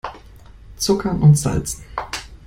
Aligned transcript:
Zuckern 0.77 1.21
und 1.21 1.37
Salzen! 1.37 1.83